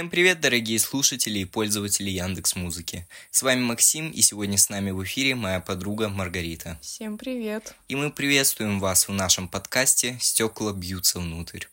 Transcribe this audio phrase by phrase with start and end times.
[0.00, 3.06] Всем привет, дорогие слушатели и пользователи Яндекс Музыки.
[3.30, 6.78] С вами Максим, и сегодня с нами в эфире моя подруга Маргарита.
[6.80, 7.74] Всем привет.
[7.88, 11.66] И мы приветствуем вас в нашем подкасте «Стекла бьются внутрь».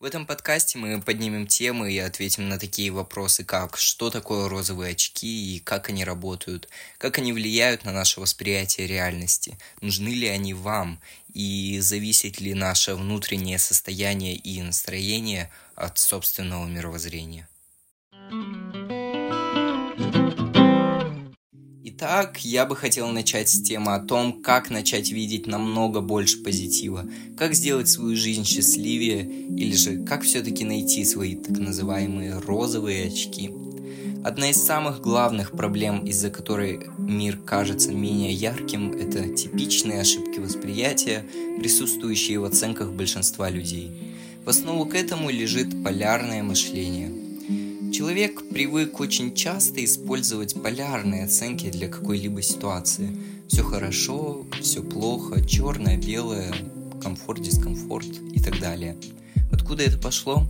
[0.00, 4.92] В этом подкасте мы поднимем темы и ответим на такие вопросы, как что такое розовые
[4.92, 10.52] очки и как они работают, как они влияют на наше восприятие реальности, нужны ли они
[10.52, 11.00] вам
[11.32, 17.48] и зависит ли наше внутреннее состояние и настроение от собственного мировоззрения.
[22.04, 27.04] Итак, я бы хотел начать с темы о том, как начать видеть намного больше позитива,
[27.38, 33.52] как сделать свою жизнь счастливее, или же как все-таки найти свои так называемые розовые очки.
[34.24, 41.24] Одна из самых главных проблем, из-за которой мир кажется менее ярким, это типичные ошибки восприятия,
[41.60, 43.92] присутствующие в оценках большинства людей.
[44.44, 47.21] В основу к этому лежит полярное мышление.
[47.92, 53.14] Человек привык очень часто использовать полярные оценки для какой-либо ситуации.
[53.48, 56.54] Все хорошо, все плохо, черное, белое,
[57.02, 58.96] комфорт, дискомфорт и так далее.
[59.52, 60.48] Откуда это пошло?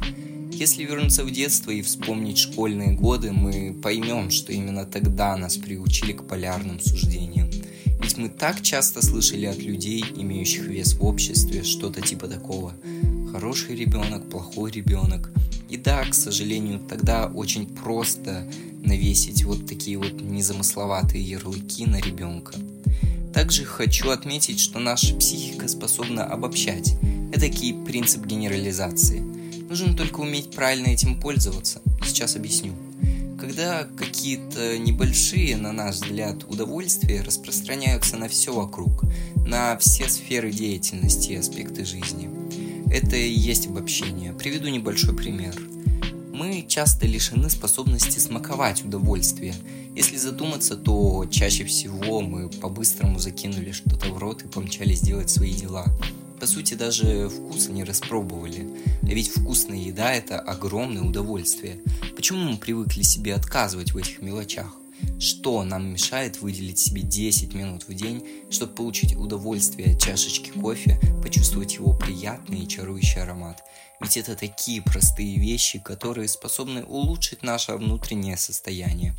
[0.53, 6.13] Если вернуться в детство и вспомнить школьные годы, мы поймем, что именно тогда нас приучили
[6.13, 7.51] к полярным суждениям.
[8.01, 12.73] Ведь мы так часто слышали от людей, имеющих вес в обществе, что-то типа такого–
[13.33, 15.31] хороший ребенок, плохой ребенок.
[15.73, 18.47] И да, к сожалению, тогда очень просто
[18.85, 22.53] навесить вот такие вот незамысловатые ярлыки на ребенка.
[23.33, 26.93] Также хочу отметить, что наша психика способна обобщать.
[27.33, 29.21] Это такой принцип генерализации.
[29.71, 31.81] Нужно только уметь правильно этим пользоваться.
[32.05, 32.75] Сейчас объясню.
[33.41, 39.05] Когда какие-то небольшие, на наш взгляд, удовольствия распространяются на все вокруг,
[39.47, 42.29] на все сферы деятельности и аспекты жизни–
[42.93, 44.35] это и есть обобщение.
[44.35, 45.55] Приведу небольшой пример.
[46.33, 49.55] Мы часто лишены способности смаковать удовольствие.
[49.95, 55.53] Если задуматься, то чаще всего мы по-быстрому закинули что-то в рот и помчались делать свои
[55.53, 55.85] дела.
[56.41, 58.67] По сути, даже вкусы не распробовали.
[59.03, 61.83] А ведь вкусная еда– это огромное удовольствие.
[62.17, 64.82] Почему мы привыкли себе отказывать в этих мелочах?
[65.19, 71.01] Что нам мешает выделить себе 10 минут в день, чтобы получить удовольствие от чашечки кофе,
[71.23, 73.63] почувствовать его приятный и чарующий аромат?
[74.01, 79.15] Ведь это такие простые вещи, которые способны улучшить наше внутреннее состояние.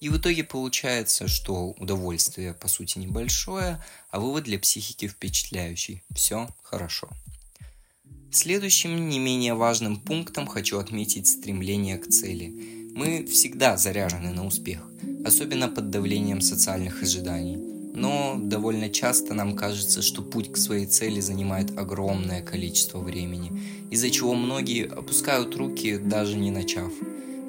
[0.00, 6.02] И в итоге получается, что удовольствие по сути небольшое, а вывод для психики впечатляющий.
[6.14, 7.08] Все хорошо.
[8.30, 12.85] Следующим не менее важным пунктом хочу отметить стремление к цели.
[12.96, 14.80] Мы всегда заряжены на успех,
[15.22, 17.58] особенно под давлением социальных ожиданий.
[17.92, 23.52] Но довольно часто нам кажется, что путь к своей цели занимает огромное количество времени,
[23.90, 26.90] из-за чего многие опускают руки, даже не начав.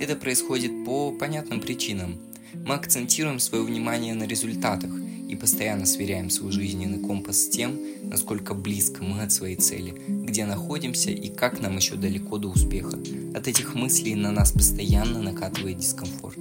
[0.01, 2.19] Это происходит по понятным причинам.
[2.65, 4.91] Мы акцентируем свое внимание на результатах
[5.27, 10.45] и постоянно сверяем свой жизненный компас с тем, насколько близко мы от своей цели, где
[10.45, 12.97] находимся и как нам еще далеко до успеха.
[13.35, 16.39] От этих мыслей на нас постоянно накатывает дискомфорт.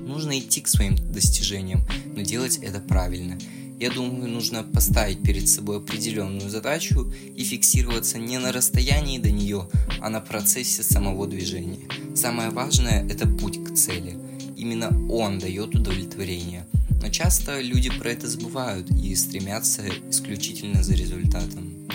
[0.00, 1.82] Нужно идти к своим достижениям,
[2.14, 3.38] но делать это правильно.
[3.78, 9.68] Я думаю, нужно поставить перед собой определенную задачу и фиксироваться не на расстоянии до нее,
[10.00, 11.88] а на процессе самого движения.
[12.14, 14.16] Самое важное– это путь к цели.
[14.56, 16.66] Именно он дает удовлетворение–
[17.02, 21.88] но часто люди про это забывают и стремятся исключительно за результатом.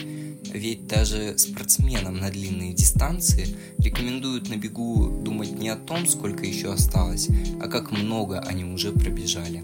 [0.53, 6.73] Ведь даже спортсменам на длинные дистанции рекомендуют на бегу думать не о том, сколько еще
[6.73, 7.29] осталось,
[7.61, 9.63] а как много они уже пробежали.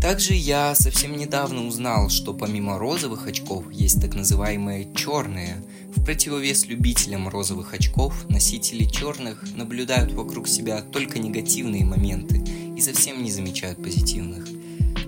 [0.00, 5.56] Также я совсем недавно узнал, что помимо розовых очков есть так называемые черные.
[5.94, 13.24] В противовес любителям розовых очков, носители черных наблюдают вокруг себя только негативные моменты и совсем
[13.24, 14.46] не замечают позитивных.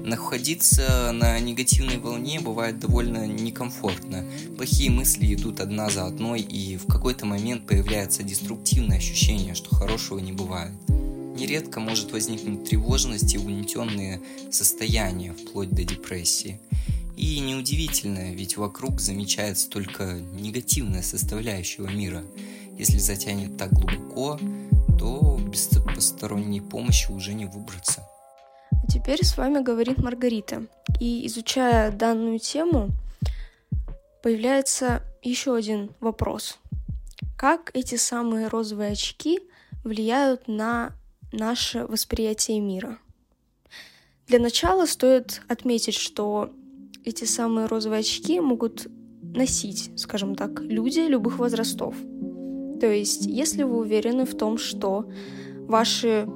[0.04, 4.24] Находиться на негативной волне бывает довольно некомфортно.
[4.56, 10.18] Плохие мысли идут одна за одной, и в какой-то момент появляется деструктивное ощущение, что хорошего
[10.18, 10.72] не бывает.
[10.88, 14.20] Нередко может возникнуть тревожность и угнетенные
[14.50, 16.60] состояния, вплоть до депрессии.
[17.16, 22.24] И неудивительно, ведь вокруг замечается только негативная составляющего мира.
[22.76, 24.40] Если затянет так глубоко,
[24.98, 28.02] то без посторонней помощи уже не выбраться.
[28.70, 30.66] А теперь с вами говорит Маргарита.
[31.00, 32.90] И изучая данную тему,
[34.22, 36.58] появляется еще один вопрос.
[37.36, 39.40] Как эти самые розовые очки
[39.84, 40.92] влияют на
[41.32, 42.98] наше восприятие мира?
[44.26, 46.50] Для начала стоит отметить, что
[47.04, 48.86] эти самые розовые очки могут
[49.22, 51.96] носить, скажем так, люди любых возрастов–
[52.80, 55.04] То есть, если вы уверены в том, что
[55.68, 56.26] ваши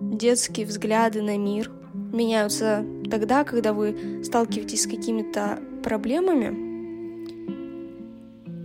[0.00, 1.70] детские взгляды на мир
[2.12, 6.64] меняются тогда, когда вы сталкиваетесь с какими-то проблемами,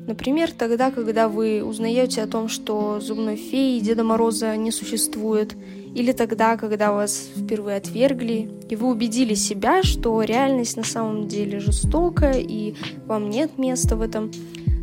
[0.10, 5.56] Например, тогда, когда вы узнаете о том, что зубной феи и Деда Мороза не существует,
[5.94, 11.60] или тогда, когда вас впервые отвергли, и вы убедили себя, что реальность на самом деле
[11.60, 12.74] жестокая, и
[13.06, 14.32] вам нет места в этом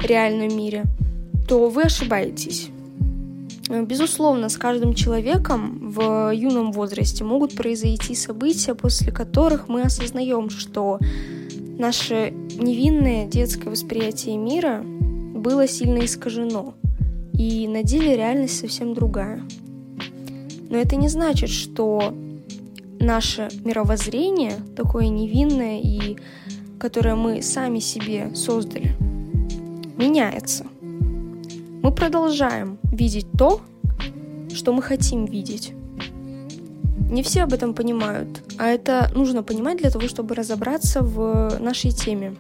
[0.01, 0.85] реальном мире,
[1.47, 2.71] то вы ошибаетесь.
[3.69, 11.01] Безусловно, с каждым человеком в юном возрасте могут произойти события, после которых мы осознаем, что
[11.79, 16.75] наше невинное детское восприятие мира было сильно искажено,
[17.33, 19.43] и на деле реальность совсем другая.
[20.71, 22.15] Но это не значит, что
[23.01, 26.17] наше мировоззрение, такое невинное и
[26.79, 28.95] которое мы сами себе создали,
[29.97, 30.67] меняется.
[31.87, 33.61] Мы продолжаем видеть то,
[34.53, 35.73] что мы хотим видеть.
[37.09, 41.93] Не все об этом понимают, а это нужно понимать для того, чтобы разобраться в нашей
[41.93, 42.35] теме.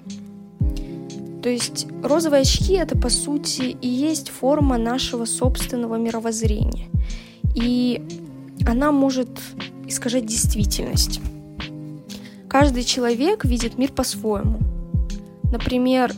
[1.45, 6.89] То есть розовые очки это по сути и есть форма нашего собственного мировоззрения.
[7.55, 8.03] И
[8.67, 9.29] она может
[9.87, 11.21] искажать действительность.
[12.49, 14.59] Каждый человек видит мир по-своему.
[15.53, 16.13] Например,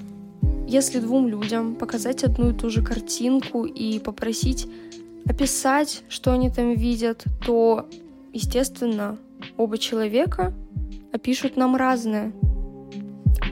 [0.68, 4.68] если двум людям показать одну и ту же картинку и попросить
[5.26, 7.88] описать, что они там видят, то,
[8.34, 9.16] естественно,
[9.56, 10.52] оба человека
[11.10, 12.32] опишут нам разное.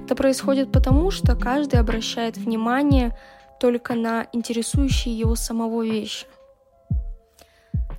[0.04, 3.16] Это происходит потому, что каждый обращает внимание
[3.60, 6.26] только на интересующие его самого вещи.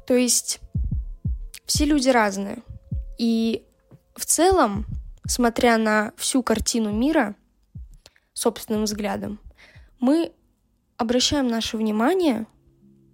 [0.06, 0.60] То есть
[1.66, 2.60] все люди разные.
[3.18, 3.64] И
[4.16, 4.86] в целом,
[5.26, 7.36] смотря на всю картину мира
[8.38, 9.40] собственным взглядом,
[10.00, 10.32] мы
[10.96, 12.46] обращаем наше внимание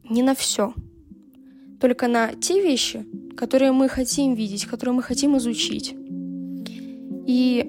[0.10, 0.74] не на все,
[1.80, 3.06] только на те вещи,
[3.38, 5.96] которые мы хотим видеть, которые мы хотим изучить.
[7.26, 7.66] И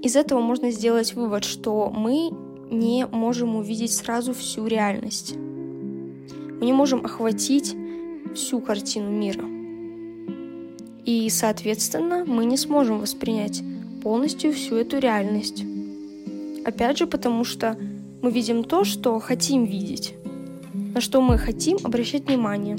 [0.00, 2.30] из этого можно сделать вывод, что мы
[2.70, 5.34] не можем увидеть сразу всю реальность.
[5.34, 7.74] Мы не можем охватить
[8.36, 9.44] всю картину мира.
[11.04, 13.60] И, соответственно, мы не сможем воспринять
[14.04, 15.64] полностью всю эту реальность.
[16.68, 17.76] Опять же, потому что
[18.22, 20.14] мы видим то, что хотим видеть,
[20.94, 22.76] на что мы хотим обращать внимание.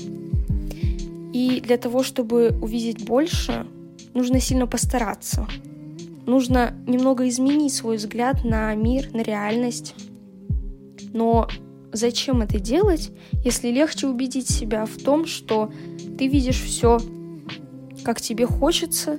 [1.34, 3.66] И для того, чтобы увидеть больше,
[4.14, 5.48] нужно сильно постараться–
[6.30, 9.96] Нужно немного изменить свой взгляд на мир, на реальность.
[11.12, 11.48] Но
[11.92, 13.10] зачем это делать,
[13.44, 15.72] если легче убедить себя в том, что
[16.20, 17.00] ты видишь все,
[18.04, 19.18] как тебе хочется,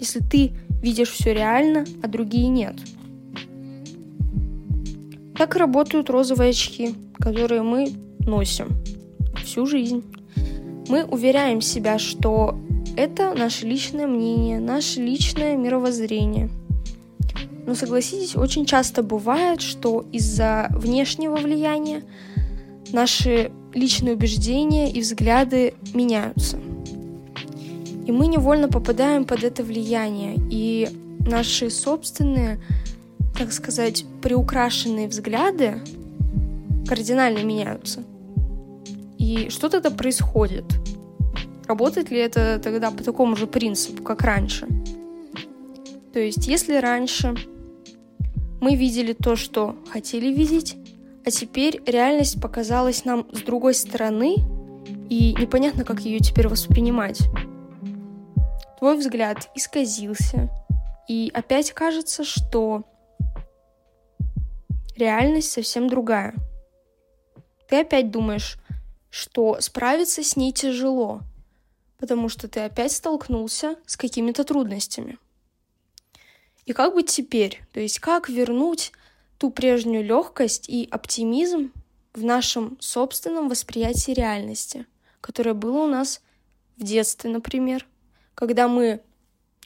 [0.00, 0.52] если ты
[0.82, 2.76] видишь все реально, а другие нет.
[5.36, 8.68] Так работают розовые очки, которые мы носим
[9.44, 10.02] всю жизнь.
[10.88, 12.58] Мы уверяем себя, что
[12.96, 16.48] это наше личное мнение, наше личное мировоззрение.
[17.66, 22.04] Но согласитесь, очень часто бывает, что из-за внешнего влияния
[22.92, 26.58] наши личные убеждения и взгляды меняются.
[28.06, 30.88] И мы невольно попадаем под это влияние, и
[31.26, 32.60] наши собственные,
[33.36, 35.80] так сказать, приукрашенные взгляды
[36.86, 38.02] кардинально меняются.
[39.18, 40.64] И что тогда происходит?
[41.66, 44.66] Работает ли это тогда по такому же принципу, как раньше?
[46.12, 47.34] То есть, если раньше
[48.60, 50.76] мы видели то, что хотели видеть,
[51.24, 54.36] а теперь реальность показалась нам с другой стороны,
[55.10, 57.20] и непонятно, как ее теперь воспринимать.
[58.78, 60.48] Твой взгляд исказился,
[61.08, 62.84] и опять кажется, что
[64.96, 66.34] реальность совсем другая.
[67.68, 68.58] Ты опять думаешь,
[69.10, 71.20] что справиться с ней тяжело–
[71.98, 75.18] потому что ты опять столкнулся с какими-то трудностями.
[76.64, 77.62] И как быть теперь?
[77.72, 78.92] То есть как вернуть
[79.38, 81.72] ту прежнюю легкость и оптимизм
[82.12, 84.86] в нашем собственном восприятии реальности,
[85.20, 86.22] которое было у нас
[86.76, 87.86] в детстве, например,
[88.34, 89.00] когда мы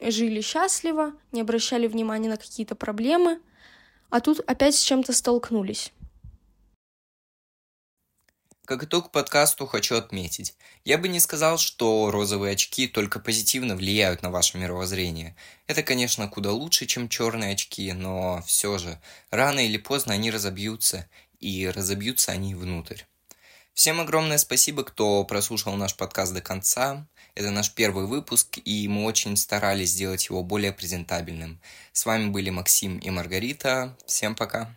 [0.01, 3.41] жили счастливо, не обращали внимания на какие-то проблемы,
[4.11, 5.93] а тут опять с чем-то столкнулись.
[8.67, 10.55] Как итог подкасту хочу отметить.
[10.85, 15.35] Я бы не сказал, что розовые очки только позитивно влияют на ваше мировоззрение.
[15.67, 19.00] Это, конечно, куда лучше, чем черные очки, но все же,
[19.31, 21.09] рано или поздно они разобьются,
[21.40, 23.02] и разобьются они внутрь.
[23.75, 27.07] Всем огромное спасибо, кто прослушал наш подкаст до конца.
[27.35, 31.61] Это наш первый выпуск, и мы очень старались сделать его более презентабельным.
[31.93, 33.97] С вами были Максим и Маргарита.
[34.07, 34.75] Всем пока.